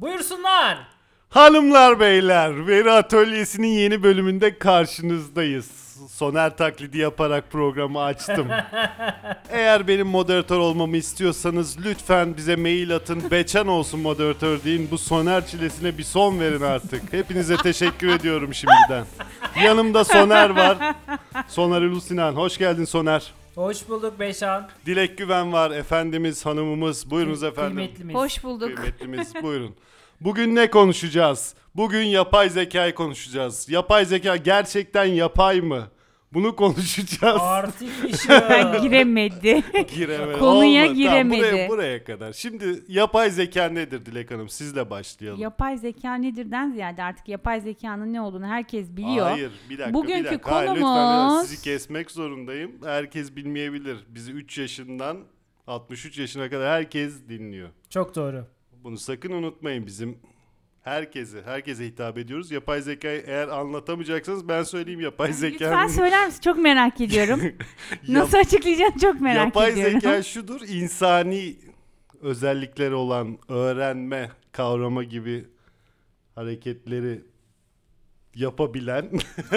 [0.00, 0.78] Buyursunlar.
[1.28, 5.70] Hanımlar beyler, Veri Atölyesi'nin yeni bölümünde karşınızdayız.
[6.10, 8.48] Soner taklidi yaparak programı açtım.
[9.50, 13.30] Eğer benim moderatör olmamı istiyorsanız lütfen bize mail atın.
[13.30, 14.88] Beçen olsun moderatör deyin.
[14.90, 17.12] Bu Soner çilesine bir son verin artık.
[17.12, 19.04] Hepinize teşekkür ediyorum şimdiden.
[19.64, 20.78] Yanımda Soner var.
[21.48, 22.32] Soner Ulusinan.
[22.32, 23.32] Hoş geldin Soner.
[23.54, 24.68] Hoş bulduk Beşan.
[24.86, 25.70] Dilek Güven var.
[25.70, 27.10] Efendimiz, hanımımız.
[27.10, 27.76] Buyurunuz efendim.
[27.76, 28.14] Kıymetlimiz.
[28.16, 28.76] Hoş bulduk.
[28.76, 29.74] Kıymetlimiz buyurun.
[30.20, 31.54] Bugün ne konuşacağız?
[31.74, 33.68] Bugün yapay zekayı konuşacağız.
[33.68, 35.88] Yapay zeka gerçekten yapay mı?
[36.32, 37.40] Bunu konuşacağız.
[37.40, 38.82] Artificial.
[38.82, 39.62] Giremedi.
[39.94, 40.38] Giremedi.
[40.38, 40.96] Konuya Olmadı.
[40.98, 41.40] giremedi.
[41.40, 42.32] Tamam, buraya, buraya kadar.
[42.32, 44.48] Şimdi yapay zeka nedir Dilek Hanım?
[44.48, 45.40] Sizle başlayalım.
[45.40, 49.26] yapay zeka nedirden ziyade artık yapay zekanın ne olduğunu herkes biliyor.
[49.30, 50.54] Hayır bir dakika Bugünkü bir dakika.
[50.54, 52.72] Hayır, lütfen konumuz- sizi kesmek zorundayım.
[52.84, 53.96] Herkes bilmeyebilir.
[54.08, 55.16] Bizi 3 yaşından
[55.66, 57.68] 63 yaşına kadar herkes dinliyor.
[57.90, 58.46] Çok doğru.
[58.84, 60.18] Bunu sakın unutmayın bizim
[60.82, 62.50] herkese, herkese hitap ediyoruz.
[62.50, 65.64] Yapay zekayı eğer anlatamayacaksanız ben söyleyeyim yapay zeka.
[65.64, 66.40] Lütfen söyler misin?
[66.40, 67.40] Çok merak ediyorum.
[68.08, 70.00] Nasıl açıklayacaksın çok merak yapay ediyorum.
[70.00, 71.56] zeka şudur, insani
[72.20, 75.44] özellikleri olan öğrenme, kavrama gibi
[76.34, 77.20] hareketleri
[78.34, 79.10] yapabilen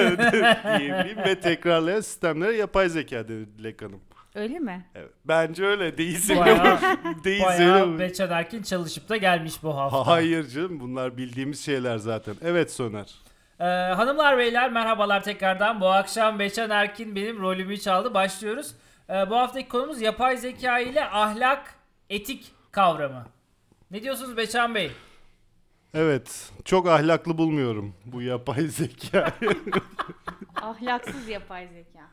[0.79, 4.01] diyebileyim ve tekrarlayan sistemlere yapay zeka denir Dilek Hanım.
[4.35, 4.85] Öyle mi?
[4.95, 5.09] Evet.
[5.25, 6.79] Bence öyle değilse Bayağı,
[7.23, 10.07] değilse bayağı Beçan Erkin çalışıp da gelmiş bu hafta.
[10.07, 12.35] Hayır canım bunlar bildiğimiz şeyler zaten.
[12.43, 13.15] Evet Soner.
[13.59, 15.81] Ee, hanımlar beyler merhabalar tekrardan.
[15.81, 18.13] Bu akşam Beçan Erkin benim rolümü çaldı.
[18.13, 18.75] Başlıyoruz.
[19.09, 21.75] Ee, bu haftaki konumuz yapay zeka ile ahlak,
[22.09, 23.25] etik kavramı.
[23.91, 24.91] Ne diyorsunuz Beçan Bey?
[25.93, 29.31] Evet, çok ahlaklı bulmuyorum bu yapay zeka.
[30.63, 32.09] Ahlaksız yapay zeka.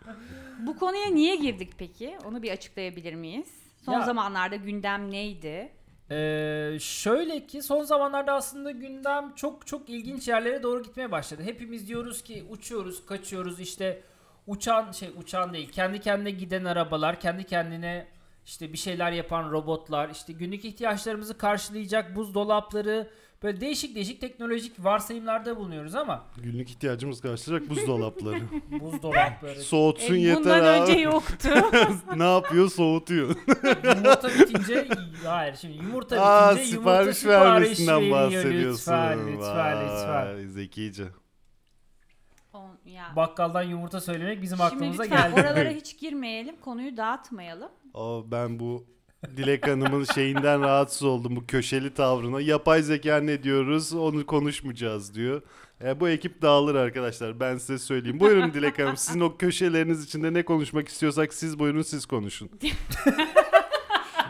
[0.66, 2.18] Bu konuya niye girdik peki?
[2.24, 3.48] Onu bir açıklayabilir miyiz?
[3.84, 5.72] Son Ya- zamanlarda gündem neydi?
[6.10, 11.42] Ee, şöyle ki son zamanlarda aslında gündem çok çok ilginç yerlere doğru gitmeye başladı.
[11.44, 14.02] Hepimiz diyoruz ki uçuyoruz, kaçıyoruz işte
[14.46, 15.72] uçan şey uçan değil.
[15.72, 18.06] Kendi kendine giden arabalar, kendi kendine
[18.46, 23.10] işte bir şeyler yapan robotlar, işte günlük ihtiyaçlarımızı karşılayacak buzdolapları
[23.42, 28.40] böyle değişik değişik teknolojik varsayımlarda bulunuyoruz ama Günlük ihtiyacımız karşılayacak buzdolapları.
[28.80, 30.80] buzdolapları Soğutsun E, yeter bundan abi.
[30.90, 31.48] önce yoktu.
[32.16, 32.70] ne yapıyor?
[32.70, 33.36] Soğutuyor.
[33.84, 34.88] yumurta bitince
[35.26, 38.92] hayır şimdi yumurta Aa, bitince yumurta sipariş sipariş vermesinden bahsediyorsun.
[38.92, 40.34] Lütfen lütfen lütfen.
[40.36, 41.04] Vay, zekice.
[42.52, 43.12] On- ya.
[43.16, 45.40] Bakkaldan yumurta söylemek bizim Şimdi aklımıza lütfen geldi.
[45.40, 46.56] oralara hiç girmeyelim.
[46.60, 47.70] Konuyu dağıtmayalım.
[47.94, 48.86] O ben bu
[49.26, 52.40] Dilek Hanım'ın şeyinden rahatsız oldum bu köşeli tavrına.
[52.40, 53.92] Yapay zeka ne diyoruz?
[53.92, 55.42] Onu konuşmayacağız diyor.
[55.84, 57.40] E, bu ekip dağılır arkadaşlar.
[57.40, 58.20] Ben size söyleyeyim.
[58.20, 58.96] Buyurun Dilek Hanım.
[58.96, 62.50] Sizin o köşeleriniz içinde ne konuşmak istiyorsak siz buyurun siz konuşun.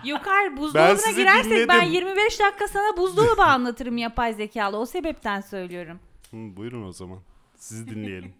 [0.04, 1.68] Yok hayır buzdolabına sizi girersek dinledim.
[1.68, 4.76] ben 25 dakika sana buzdolabı anlatırım yapay zekalı.
[4.78, 6.00] O sebepten söylüyorum.
[6.30, 7.18] Hı, buyurun o zaman.
[7.56, 8.34] Sizi dinleyelim.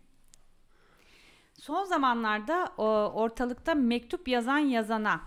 [1.61, 2.85] Son zamanlarda o,
[3.15, 5.21] ortalıkta mektup yazan yazana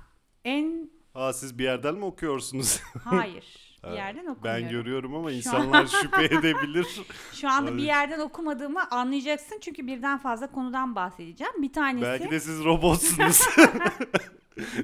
[0.46, 2.82] en Aa siz bir yerden mi okuyorsunuz?
[3.04, 4.70] hayır bir yerden ben okumuyorum.
[4.70, 6.88] görüyorum ama insanlar şüphe edebilir.
[7.34, 11.54] Şu anda bir yerden okumadığımı anlayacaksın çünkü birden fazla konudan bahsedeceğim.
[11.62, 13.42] Bir tanesi belki de siz robotsunuz.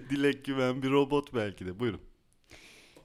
[0.09, 1.79] Dilek güven bir robot belki de.
[1.79, 2.01] Buyurun.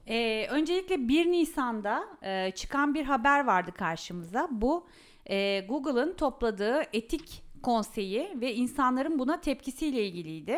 [0.07, 4.47] Ee, öncelikle 1 Nisan'da e, çıkan bir haber vardı karşımıza.
[4.51, 4.87] Bu
[5.29, 10.57] e, Google'ın topladığı etik konseyi ve insanların buna tepkisiyle ilgiliydi.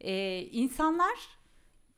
[0.00, 1.39] E, insanlar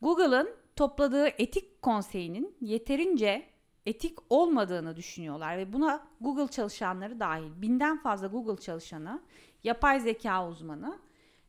[0.02, 3.42] Google'ın topladığı etik konseyinin yeterince
[3.86, 9.22] etik olmadığını düşünüyorlar ve buna Google çalışanları dahil binden fazla Google çalışanı,
[9.64, 10.98] yapay zeka uzmanı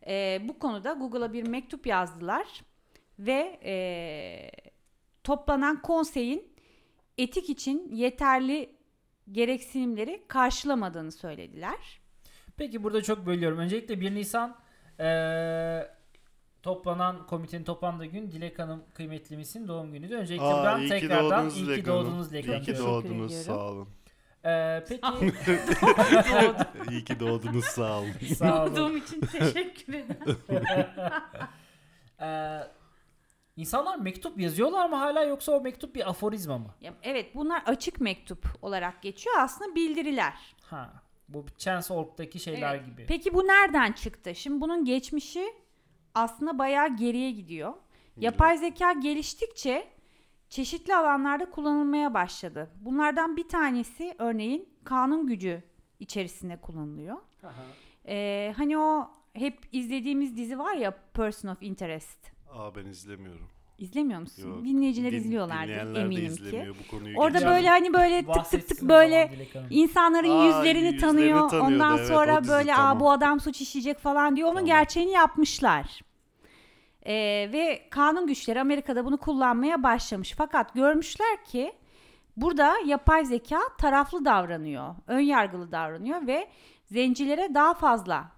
[0.07, 2.61] e, bu konuda Google'a bir mektup yazdılar
[3.19, 3.75] ve e,
[5.23, 6.53] toplanan konseyin
[7.17, 8.75] etik için yeterli
[9.31, 12.01] gereksinimleri karşılamadığını söylediler.
[12.57, 13.57] Peki burada çok bölüyorum.
[13.57, 14.55] Öncelikle 1 Nisan
[14.99, 16.02] eee,
[16.63, 20.15] toplanan komitenin toplandığı gün Dilek Hanım kıymetlimizin doğum günüydü.
[20.15, 22.05] Öncelikle Aa, ben iyi ki tekrardan doğdunuz iyi Dilek ki Hanım.
[22.05, 22.59] doğdunuz Dilek İyi Hanım.
[22.61, 23.45] ki Teşekkür doğdunuz ediyorum.
[23.61, 23.87] sağ olun.
[24.45, 25.07] Eee, peki
[26.91, 28.11] İyi ki doğdunuz sağ olun.
[28.37, 28.75] sağ olun.
[28.75, 30.37] Doğduğum için teşekkür ederim.
[32.21, 32.67] Eee,
[33.57, 36.69] insanlar mektup yazıyorlar mı hala yoksa o mektup bir aforizma mı?
[36.81, 40.33] Ya, evet bunlar açık mektup olarak geçiyor aslında bildiriler.
[40.63, 40.93] Ha.
[41.27, 42.85] Bu Chance.org'daki şeyler Evet.
[42.85, 43.05] gibi.
[43.05, 44.35] Peki bu nereden çıktı?
[44.35, 45.53] Şimdi bunun geçmişi
[46.15, 47.73] aslında bayağı geriye gidiyor.
[48.17, 49.87] Yapay zeka geliştikçe
[50.49, 52.69] çeşitli alanlarda kullanılmaya başladı.
[52.75, 55.63] Bunlardan bir tanesi örneğin kanun gücü
[55.99, 57.17] içerisinde kullanılıyor.
[57.43, 57.63] Aha.
[58.07, 62.31] Ee, hani o hep izlediğimiz dizi var ya Person of Interest.
[62.51, 63.49] Aa ben izlemiyorum.
[63.83, 64.49] İzlemiyor musun?
[64.49, 64.65] Yok.
[64.65, 66.71] Dinleyiciler Din- izliyorlardır eminim ki.
[66.83, 67.17] bu konuyu.
[67.17, 67.53] Orada geçelim.
[67.53, 69.31] böyle hani böyle tık tık tık böyle
[69.69, 71.49] insanların Aa, yüzlerini yüzlerini tanıyor.
[71.49, 72.97] tanıyordu, Ondan evet, sonra böyle tamam.
[72.97, 74.47] Aa, bu adam suç işleyecek falan diyor.
[74.47, 74.65] Onun Tamam.
[74.67, 76.01] gerçeğini yapmışlar.
[77.05, 77.13] Ee,
[77.53, 80.33] ve kanun güçleri Amerika'da bunu kullanmaya başlamış.
[80.37, 81.73] Fakat görmüşler ki
[82.37, 84.95] burada yapay zeka taraflı davranıyor.
[85.07, 86.47] Ön yargılı davranıyor ve
[86.85, 88.31] zencilere daha fazla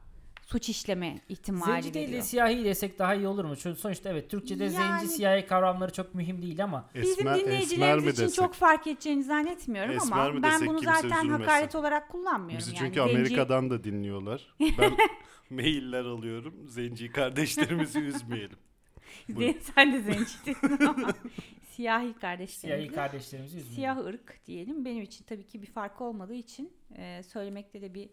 [0.46, 2.24] suç işleme ihtimali Zenci değil de veriyor.
[2.26, 3.56] siyahi desek daha iyi olur mu?
[3.56, 7.36] Çünkü sonuçta evet Türkçe'de Yani- zenci siyahi kavramları çok mühim değil ama Bizim Esmer- esmer
[7.38, 8.36] mi dinleyicilerimiz için desek?
[8.36, 11.30] çok fark edeceğini zannetmiyorum Esmer ama mi ben bunu zaten üzülmesin.
[11.30, 12.58] hakaret olarak kullanmıyorum.
[12.58, 12.78] Bizi yani.
[12.80, 14.56] çünkü Zenci- Amerika'dan da dinliyorlar.
[14.60, 14.98] Ben
[15.50, 16.54] mailler alıyorum.
[16.68, 18.58] Zenci kardeşlerimizi üzmeyelim.
[19.30, 19.60] Buyurun.
[19.76, 20.56] Sen de zencisin
[20.88, 21.08] ama
[21.76, 22.82] siyahi kardeşlerimiz.
[22.86, 23.76] siyahi kardeşlerimizi üzmeyelim.
[23.76, 24.86] Siyah ırk diyelim.
[24.86, 28.10] Benim için tabii ki bir fark olmadığı için e, söylemekte de bir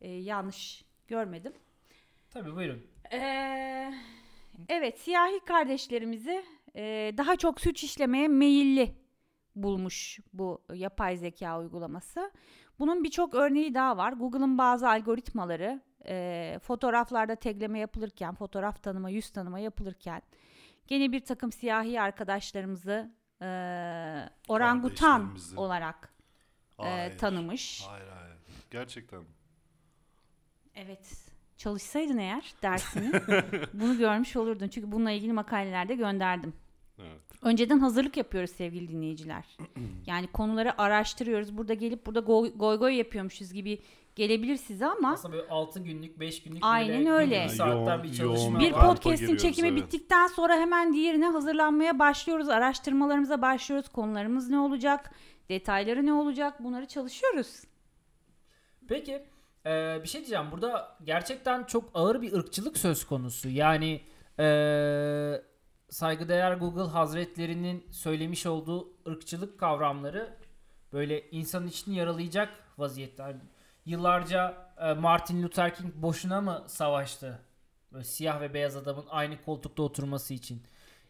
[0.00, 1.52] e, yanlış görmedim.
[2.30, 2.86] Tabii buyurun.
[3.12, 3.94] Ee,
[4.68, 6.44] evet siyahi kardeşlerimizi
[6.76, 8.94] e, daha çok suç işlemeye meyilli
[9.56, 12.32] bulmuş bu yapay zeka uygulaması.
[12.78, 14.12] Bunun birçok örneği daha var.
[14.12, 20.22] Google'ın bazı algoritmaları e, fotoğraflarda tegleme yapılırken, fotoğraf tanıma, yüz tanıma yapılırken
[20.86, 23.46] gene bir takım siyahi arkadaşlarımızı e,
[24.48, 26.14] orangutan olarak
[26.78, 27.18] e, Hayır.
[27.18, 27.82] tanımış.
[27.88, 28.36] Hayır hayır.
[28.70, 29.24] Gerçekten.
[30.74, 31.24] Evet.
[31.56, 33.12] Çalışsaydın eğer dersini
[33.72, 34.68] bunu görmüş olurdun.
[34.68, 36.52] Çünkü bununla ilgili makalelerde gönderdim.
[36.98, 37.20] Evet.
[37.42, 39.44] Önceden hazırlık yapıyoruz sevgili dinleyiciler.
[40.06, 41.56] Yani konuları araştırıyoruz.
[41.56, 43.82] Burada gelip burada goy goy, goy yapıyormuşuz gibi
[44.16, 47.48] gelebilir size ama Aslında böyle 6 günlük 5 günlük Aynen öyle.
[47.48, 49.82] saatler bir çalışma yoğun bir podcast'in çekimi evet.
[49.82, 52.48] bittikten sonra hemen diğerine hazırlanmaya başlıyoruz.
[52.48, 53.88] Araştırmalarımıza başlıyoruz.
[53.88, 55.10] Konularımız ne olacak?
[55.48, 56.64] Detayları ne olacak?
[56.64, 57.64] Bunları çalışıyoruz.
[58.88, 59.22] Peki
[59.66, 60.46] e, bir şey diyeceğim.
[60.52, 63.48] Burada gerçekten çok ağır bir ırkçılık söz konusu.
[63.48, 64.00] Yani
[64.38, 64.46] e,
[65.90, 70.36] saygıdeğer Google Hazretlerinin söylemiş olduğu ırkçılık kavramları
[70.92, 73.22] böyle insanın içini yaralayacak vaziyette.
[73.22, 73.36] Yani
[73.86, 77.38] yıllarca e, Martin Luther King boşuna mı savaştı?
[77.92, 80.62] Böyle siyah ve beyaz adamın aynı koltukta oturması için.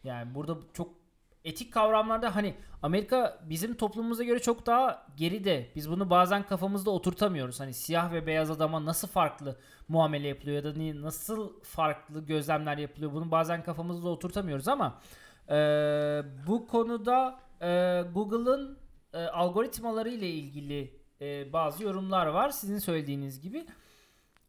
[0.04, 1.03] Yani burada çok
[1.44, 5.70] etik kavramlarda hani Amerika bizim toplumumuza göre çok daha geride.
[5.76, 7.60] Biz bunu bazen kafamızda oturtamıyoruz.
[7.60, 9.56] Hani siyah ve beyaz adama nasıl farklı
[9.88, 13.12] muamele yapılıyor ya da nasıl farklı gözlemler yapılıyor.
[13.12, 15.00] Bunu bazen kafamızda oturtamıyoruz ama
[15.48, 15.54] e,
[16.46, 18.78] bu konuda e, Google'ın
[19.12, 22.50] e, algoritmaları ile ilgili e, bazı yorumlar var.
[22.50, 23.66] Sizin söylediğiniz gibi.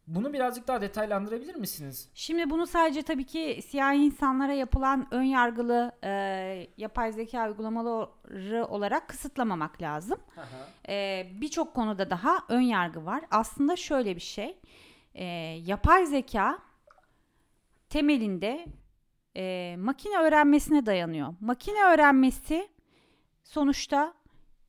[0.07, 2.09] Bunu birazcık daha detaylandırabilir misiniz?
[2.13, 6.09] Şimdi bunu sadece tabii ki siyahi insanlara yapılan ön yargılı e,
[6.77, 10.17] yapay zeka uygulamaları olarak kısıtlamamak lazım.
[10.89, 13.21] E, Birçok konuda daha ön yargı var.
[13.31, 14.57] Aslında şöyle bir şey.
[15.13, 15.25] E,
[15.65, 16.59] yapay zeka
[17.89, 18.65] temelinde
[19.37, 21.33] e, makine öğrenmesine dayanıyor.
[21.39, 22.69] Makine öğrenmesi
[23.43, 24.13] sonuçta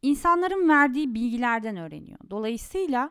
[0.03, 2.19] insanların verdiği bilgilerden öğreniyor.
[2.31, 3.11] Dolayısıyla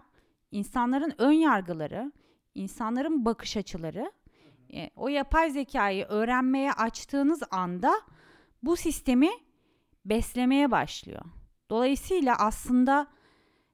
[0.55, 2.11] insanların ön yargıları,
[2.55, 4.11] insanların bakış açıları
[4.73, 8.01] e, o yapay zekayı öğrenmeye açtığınız anda
[8.63, 9.29] bu sistemi
[10.05, 11.21] beslemeye başlıyor.
[11.69, 13.07] Dolayısıyla aslında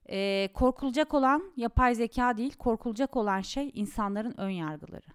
[0.10, 5.08] e, korkulacak olan yapay zeka değil, korkulacak olan şey insanların ön yargıları.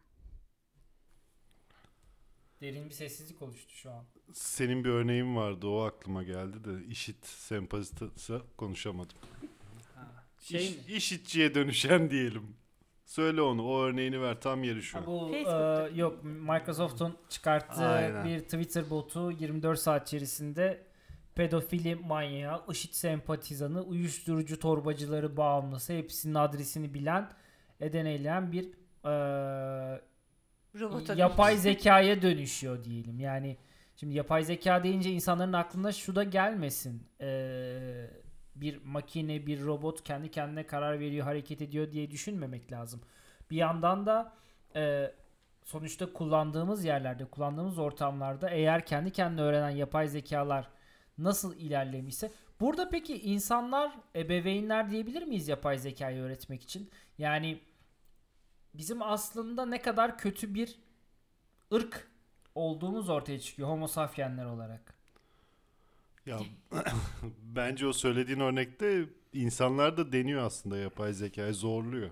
[2.61, 4.05] Derin bir sessizlik oluştu şu an.
[4.33, 9.19] Senin bir örneğin vardı o aklıma geldi de işit sempatisi konuşamadım.
[10.47, 10.83] Şey İş, mi?
[10.97, 12.57] işitçiye dönüşen diyelim.
[13.05, 15.07] Söyle onu o örneğini ver tam yeri şu Ha, an.
[15.07, 15.89] bu Facebook'ta.
[15.89, 18.25] e, yok Microsoft'un çıkarttığı Aynen.
[18.25, 20.87] bir Twitter botu 24 saat içerisinde
[21.35, 27.31] pedofili manyağı, IŞİD sempatizanı, uyuşturucu torbacıları bağımlısı hepsinin adresini bilen,
[27.81, 28.65] eden eyleyen bir
[29.05, 30.01] e,
[31.17, 33.21] yapay zekaya dönüşüyor diyelim.
[33.21, 33.57] Yani
[33.97, 37.03] şimdi yapay zeka deyince insanların aklına şu da gelmesin.
[37.21, 38.11] Ee,
[38.61, 43.01] bir makine, bir robot kendi kendine karar veriyor, hareket ediyor diye düşünmemek lazım.
[43.51, 44.33] Bir yandan da
[44.77, 45.13] e,
[45.65, 50.69] sonuçta kullandığımız yerlerde, kullandığımız ortamlarda eğer kendi kendine öğrenen yapay zekalar
[51.19, 56.91] nasıl ilerlemişse burada peki insanlar, ebeveynler diyebilir miyiz yapay zekayı öğretmek için?
[57.19, 57.61] Yani
[58.75, 60.79] bizim aslında ne kadar kötü bir
[61.75, 62.09] ırk
[62.55, 64.96] olduğumuz ortaya çıkıyor homo sapienler olarak.
[66.27, 66.39] Ya
[67.57, 72.11] bence o söylediğin örnekte insanlar da deniyor aslında yapay zekayı zorluyor.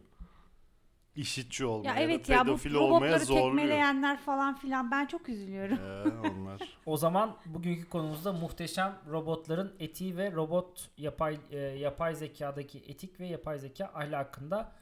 [1.17, 3.47] İşitçi olmaya Ya ya evet da ya bu pedofil olmaya robotları zorluyor.
[3.51, 5.79] tekmeleyenler falan filan ben çok üzülüyorum.
[5.79, 6.61] Ee, onlar.
[6.87, 13.27] O zaman bugünkü konumuzda muhteşem robotların etiği ve robot yapay e, yapay zekadaki etik ve
[13.27, 14.73] yapay zeka ahlakında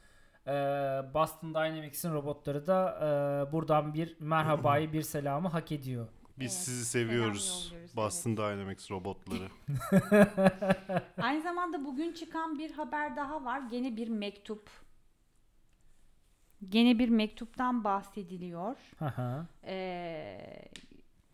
[0.46, 0.50] e,
[1.14, 2.98] Boston Dynamics'in robotları da
[3.48, 6.06] e, buradan bir merhabayı bir selamı hak ediyor.
[6.38, 7.68] Biz Evet, sizi selam seviyoruz.
[7.72, 9.48] yolluyoruz, Boston Dynamics robotları.
[11.22, 13.60] Aynı zamanda bugün çıkan bir haber daha var.
[13.70, 14.70] Gene bir mektup.
[16.68, 18.76] Gene bir mektuptan bahsediliyor.
[18.98, 19.46] Hı hı.
[19.64, 20.68] Ee,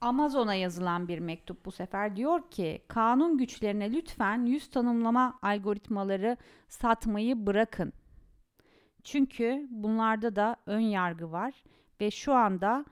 [0.00, 6.36] Amazon'a yazılan bir mektup bu sefer diyor ki kanun güçlerine lütfen yüz tanımlama algoritmaları
[6.68, 7.92] satmayı bırakın.
[9.04, 11.54] Çünkü bunlarda da ön yargı var
[12.00, 12.84] ve şu anda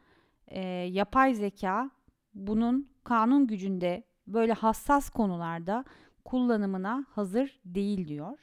[0.48, 1.90] e, yapay zeka
[2.36, 5.84] bunun kanun gücünde böyle hassas konularda
[6.24, 8.38] kullanımına hazır değil diyor.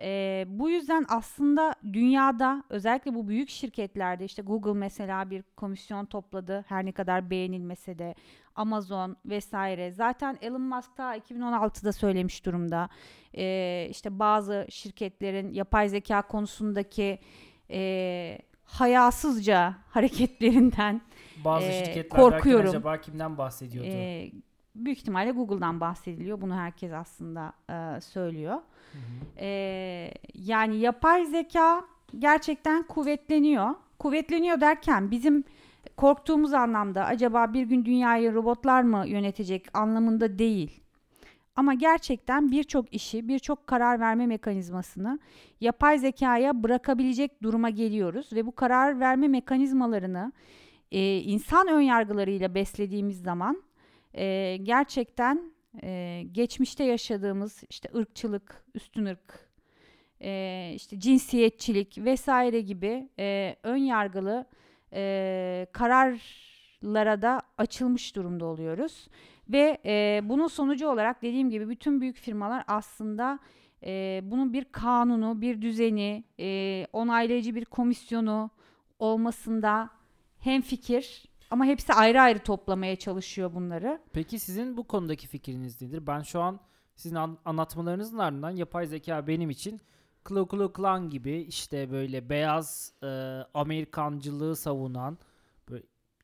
[0.00, 6.64] Ee, bu yüzden aslında dünyada özellikle bu büyük şirketlerde işte Google mesela bir komisyon topladı
[6.68, 8.14] her ne kadar beğenilmese de
[8.54, 12.88] Amazon vesaire zaten Elon Musk da 2016'da söylemiş durumda
[13.36, 17.18] Ee, işte bazı şirketlerin yapay zeka konusundaki
[17.70, 18.38] e,
[18.80, 21.00] hayasızca hareketlerinden
[21.44, 22.68] Bazı Ee, şirketler korkuyorum.
[22.68, 23.88] acaba kimden bahsediyordu?
[23.92, 24.30] e,
[24.74, 28.54] büyük ihtimalle Google'dan bahsediliyor bunu herkes aslında e, söylüyor.
[28.92, 29.02] Hı hı.
[29.40, 31.84] Ee, yani yapay zeka
[32.18, 33.74] gerçekten kuvvetleniyor.
[33.98, 35.44] Kuvvetleniyor derken bizim
[35.96, 40.80] korktuğumuz anlamda acaba bir gün dünyayı robotlar mı yönetecek anlamında değil.
[41.58, 45.18] Ama gerçekten birçok işi, birçok karar verme mekanizmasını
[45.60, 50.32] yapay zekaya bırakabilecek duruma geliyoruz ve bu karar verme mekanizmalarını
[50.92, 53.62] e, insan önyargılarıyla beslediğimiz zaman
[54.14, 59.50] e, gerçekten e, geçmişte yaşadığımız işte ırkçılık, üstün ırk,
[60.20, 64.46] e, işte cinsiyetçilik vesaire gibi e, ön yargılı
[64.92, 69.08] e, kararlara da açılmış durumda oluyoruz.
[69.48, 73.38] Ve e, bunun sonucu olarak dediğim gibi bütün büyük firmalar aslında
[73.86, 78.50] e, bunun bir kanunu, bir düzeni, e, onaylayıcı bir komisyonu
[78.98, 79.90] olmasında
[80.38, 84.00] hem fikir ama hepsi ayrı ayrı toplamaya çalışıyor bunları.
[84.12, 86.06] Peki sizin bu konudaki fikriniz nedir?
[86.06, 86.60] Ben şu an
[86.96, 89.80] sizin an- anlatmalarınızın ardından yapay zeka benim için
[90.24, 93.06] Klu Klu Klan gibi işte böyle beyaz e,
[93.54, 95.18] Amerikancılığı savunan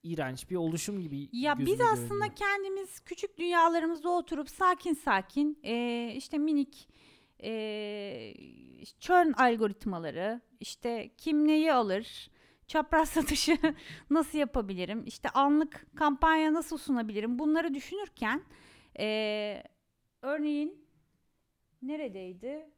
[0.04, 2.36] iğrenç bir oluşum gibi Ya biz gözüme aslında görünüyor.
[2.36, 6.88] kendimiz küçük dünyalarımızda oturup sakin sakin eee, işte minik
[7.38, 8.34] eee
[9.00, 12.30] churn algoritmaları işte kim neyi alır
[12.66, 13.58] çapraz satışı
[14.10, 18.42] nasıl yapabilirim işte anlık kampanya nasıl sunabilirim bunları düşünürken
[18.98, 19.64] eee,
[20.22, 20.84] örneğin
[21.82, 22.70] neredeydi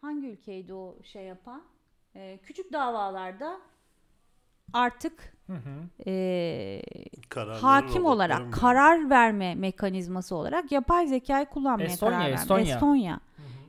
[0.00, 1.64] hangi ülkeydi o şey yapan
[2.14, 3.60] Eee, küçük davalarda
[4.72, 6.08] artık Hı hı.
[6.10, 6.82] eee
[7.28, 8.50] Kararları hakim olarak mı?
[8.50, 12.40] karar verme mekanizması olarak yapay zekayı kullanmaya Estonya, karar verdi.
[12.40, 12.74] Estonya.
[12.74, 13.20] Estonya.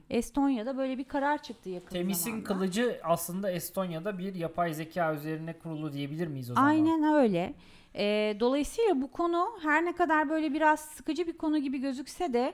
[0.09, 2.47] Estonya'da böyle bir karar çıktı yakın Temis'in zamanda.
[2.47, 6.67] kılıcı aslında Estonya'da bir yapay zeka üzerine kurulu diyebilir miyiz o zaman?
[6.69, 7.53] Aynen öyle.
[7.95, 12.53] Ee, dolayısıyla bu konu her ne kadar böyle biraz sıkıcı bir konu gibi gözükse de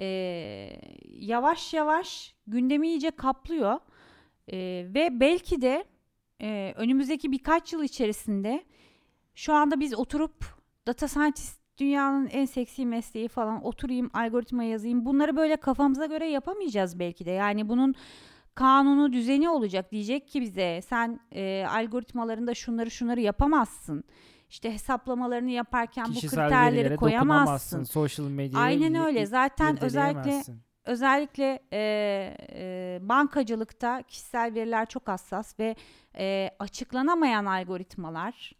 [0.00, 0.06] e,
[1.08, 3.78] yavaş yavaş gündemi iyice kaplıyor.
[4.52, 4.56] E,
[4.94, 5.84] ve belki de
[6.40, 8.64] e, önümüzdeki birkaç yıl içerisinde
[9.34, 10.44] şu anda biz oturup
[10.86, 16.98] data scientist dünyanın en seksi mesleği falan oturayım algoritma yazayım bunları böyle kafamıza göre yapamayacağız
[16.98, 17.94] belki de yani bunun
[18.54, 24.04] kanunu düzeni olacak diyecek ki bize sen e, algoritmalarında şunları şunları yapamazsın
[24.50, 27.84] işte hesaplamalarını yaparken bu Kişisel kriterleri verilere koyamazsın.
[27.84, 29.26] Social medyaya Aynen öyle.
[29.26, 30.42] Zaten özellikle.
[30.90, 31.80] Özellikle e,
[32.52, 35.76] e, bankacılıkta kişisel veriler çok hassas ve
[36.18, 38.52] e, açıklanamayan algoritmalar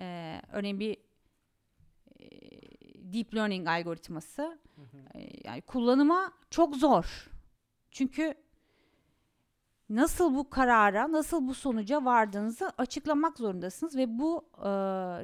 [0.00, 0.96] e, örneğin bir
[2.20, 2.28] e,
[3.12, 4.58] deep learning algoritması
[5.14, 7.30] e, yani kullanıma çok zor.
[7.90, 8.34] Çünkü
[9.90, 14.68] nasıl bu karara, nasıl bu sonuca vardığınızı açıklamak zorundasınız ve bu e,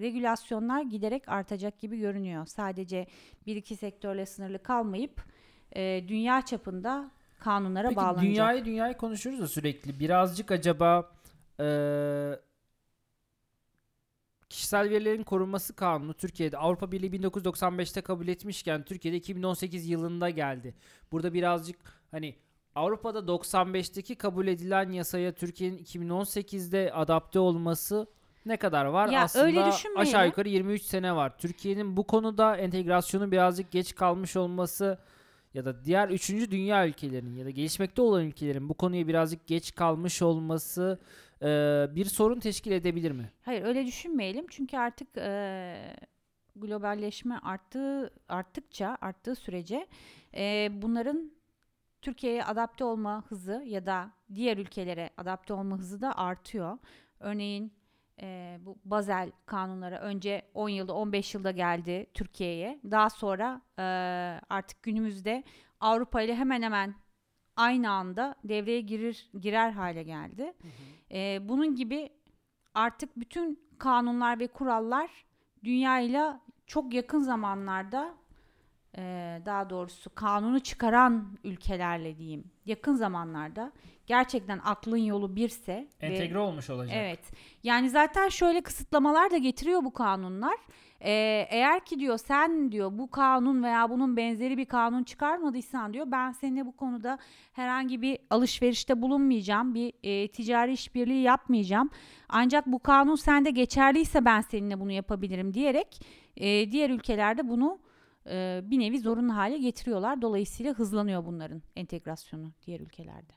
[0.01, 2.47] regülasyonlar giderek artacak gibi görünüyor.
[2.47, 3.07] Sadece
[3.47, 5.36] bir iki sektörle sınırlı kalmayıp
[5.73, 8.23] e, dünya çapında kanunlara Peki bağlanacak.
[8.23, 10.01] dünyayı dünyayı konuşuyoruz da sürekli.
[10.01, 11.11] Birazcık acaba
[11.61, 12.41] eee,
[14.49, 20.75] kişisel verilerin korunması kanunu Türkiye'de Avrupa Birliği 1995'te kabul etmişken Türkiye'de 2018 yılında geldi.
[21.13, 21.77] Burada birazcık
[22.11, 22.35] hani
[22.75, 28.07] Avrupa'da 95'teki kabul edilen yasaya Türkiye'nin 2018'de adapte olması
[28.47, 29.09] ne kadar var?
[29.09, 29.63] Ya Aslında öyle
[29.97, 31.39] aşağı yukarı 23 sene var.
[31.39, 34.99] Türkiye'nin bu konuda entegrasyonu birazcık geç kalmış olması
[35.57, 36.31] ya da diğer 3.
[36.51, 40.99] dünya ülkelerinin ya da gelişmekte olan ülkelerin bu konuya birazcık geç kalmış olması
[41.43, 41.47] e,
[41.91, 43.33] bir sorun teşkil edebilir mi?
[43.43, 45.97] Hayır öyle düşünmeyelim çünkü artık e,
[46.57, 49.87] globalleşme arttığı arttıkça arttığı sürece
[50.37, 51.33] e, bunların
[52.03, 56.79] Türkiye'ye adapte olma hızı ya da diğer ülkelere adapte olma hızı da artıyor.
[57.21, 57.73] Örneğin
[58.23, 62.81] e, bu Bazel kanunları önce 10 yılda 15 yılda geldi Türkiye'ye.
[62.91, 63.83] Daha sonra e,
[64.49, 65.45] artık günümüzde
[65.81, 66.95] Avrupa ile hemen hemen
[67.57, 70.53] aynı anda devreye girir girer hale geldi.
[71.13, 72.11] E, bunun gibi
[72.75, 75.11] artık bütün kanunlar ve kurallar
[75.65, 78.15] dünyayla çok yakın zamanlarda
[79.47, 83.73] daha doğrusu kanunu çıkaran ülkelerle diyeyim yakın zamanlarda
[84.07, 86.97] gerçekten aklın yolu birse ve- Entegre olmuş olacak.
[87.01, 87.21] Evet.
[87.63, 90.57] Yani zaten şöyle kısıtlamalar da getiriyor bu kanunlar.
[91.01, 96.07] Ee, eğer ki diyor sen diyor bu kanun veya bunun benzeri bir kanun çıkarmadıysan diyor
[96.11, 97.19] ben seninle bu konuda
[97.53, 101.91] herhangi bir alışverişte bulunmayacağım, bir e, ticari işbirliği yapmayacağım.
[102.29, 106.01] Ancak bu kanun sende geçerliyse ben seninle bunu yapabilirim diyerek
[106.37, 107.79] e, diğer ülkelerde bunu
[108.31, 110.23] e, bir nevi zorunlu hale getiriyorlar.
[110.23, 113.33] Dolayısıyla hızlanıyor bunların entegrasyonu diğer ülkelerde.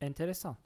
[0.00, 0.56] Enteresan.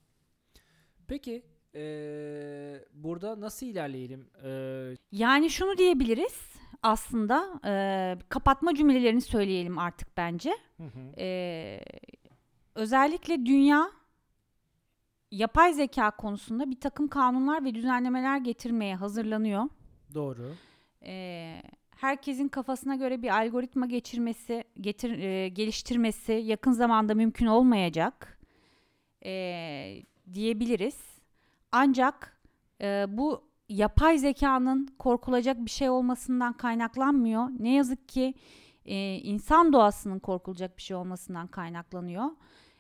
[1.07, 1.43] Peki
[1.75, 4.31] eee, burada nasıl ilerleyelim?
[4.45, 6.41] Eee, Yani şunu diyebiliriz
[6.83, 7.73] aslında e,
[8.29, 10.55] kapatma cümlelerini söyleyelim artık bence.
[11.19, 11.81] E,
[12.75, 13.91] özellikle dünya
[15.31, 19.65] yapay zeka konusunda bir takım kanunlar ve düzenlemeler getirmeye hazırlanıyor.
[20.15, 20.55] doğru.
[21.07, 21.63] E,
[22.05, 28.39] herkesin kafasına göre bir algoritma geçirmesi, getir, e, geliştirmesi yakın zamanda mümkün olmayacak
[29.25, 30.03] e,
[30.35, 30.97] diyebiliriz.
[31.73, 32.41] Ancak
[32.81, 37.49] e, bu yapay zekanın korkulacak bir şey olmasından kaynaklanmıyor.
[37.59, 38.35] Ne yazık ki
[38.87, 42.25] e, insan doğasının korkulacak bir şey olmasından kaynaklanıyor.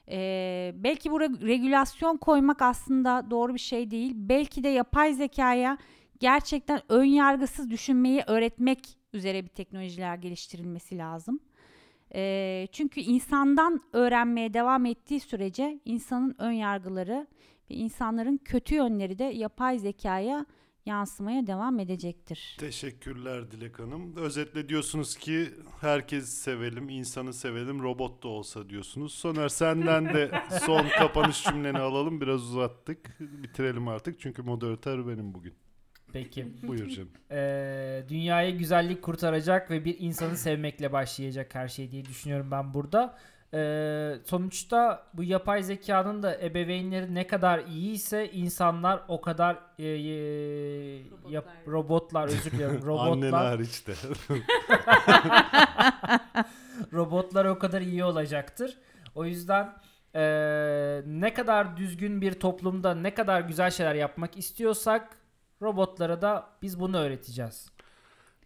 [0.08, 4.12] E, belki bu reg- regülasyon koymak aslında doğru bir şey değil.
[4.16, 5.78] Belki de yapay zekaya
[6.20, 11.40] gerçekten ön yargısız düşünmeyi öğretmek üzere bir teknolojiler geliştirilmesi lazım.
[12.14, 17.26] E, çünkü insandan öğrenmeye devam ettiği sürece insanın ön yargıları
[17.70, 20.46] ve insanların kötü yönleri de yapay zekaya
[20.86, 22.56] yansımaya devam edecektir.
[22.60, 24.16] Teşekkürler Dilek Hanım.
[24.16, 25.48] Özetle diyorsunuz ki
[25.80, 29.14] herkesi sevelim, insanı sevelim, robot da olsa diyorsunuz.
[29.14, 30.30] Soner senden de
[30.66, 32.20] son kapanış cümleni alalım.
[32.20, 33.20] Biraz uzattık.
[33.20, 35.54] Bitirelim artık çünkü moderatör benim bugün.
[36.12, 36.46] Peki.
[36.62, 37.08] Buyur canım.
[37.30, 43.14] Eee dünyayı güzellik kurtaracak ve bir insanı sevmekle başlayacak her şey diye düşünüyorum ben burada.
[43.52, 51.44] Eee, sonuçta bu yapay zekanın da ebeveynleri ne kadar iyiyse insanlar o kadar eee, yap,
[51.66, 53.92] robotlar özür Annen robotlar hariç de.
[56.92, 58.78] robotlar o kadar iyi olacaktır.
[59.14, 59.72] O yüzden
[60.14, 65.16] eee, ne kadar düzgün bir toplumda ne kadar güzel şeyler yapmak istiyorsak
[65.64, 67.70] robotlara da biz bunu öğreteceğiz.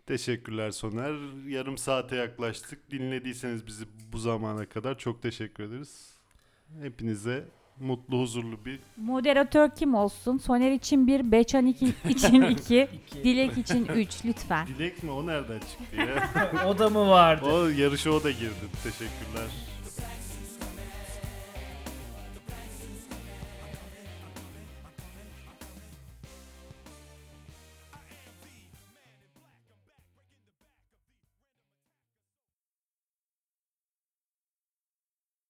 [0.07, 1.15] Teşekkürler Soner.
[1.49, 2.91] Yarım saate yaklaştık.
[2.91, 6.15] Dinlediyseniz bizi bu zamana kadar çok teşekkür ederiz.
[6.83, 7.45] Hepinize
[7.81, 10.39] mutlu, huzurlu bir Moderatör kim olsun?
[10.39, 13.25] Soner için bir, Beçan iki- için iki, İki.
[13.25, 14.67] Dilek için üç lütfen.
[14.67, 15.11] dilek mi?
[15.11, 16.31] O nereden çıktı ya?
[16.67, 17.47] o da mı vardı?
[17.47, 18.55] o yarışa o da girdi.
[18.85, 19.47] Teşekkürler.